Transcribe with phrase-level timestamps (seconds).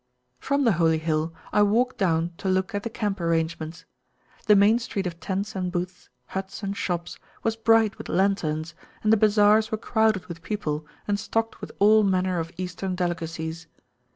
[0.39, 3.85] From the Holy Hill I walked down to look at the camp arrangements.
[4.47, 9.13] The main street of tents and booths, huts and shops, was bright with lanterns, and
[9.13, 13.67] the bazars were crowded with people and stocked with all manner of Eastern delicacies.